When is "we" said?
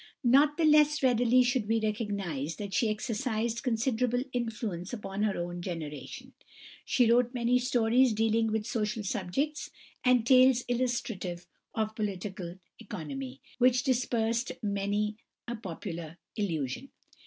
1.67-1.79